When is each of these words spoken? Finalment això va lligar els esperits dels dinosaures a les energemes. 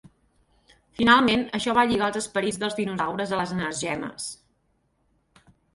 Finalment 0.99 1.43
això 1.59 1.75
va 1.79 1.85
lligar 1.91 2.07
els 2.09 2.19
esperits 2.23 2.59
dels 2.65 2.79
dinosaures 2.83 3.35
a 3.37 3.43
les 3.45 3.57
energemes. 3.61 4.31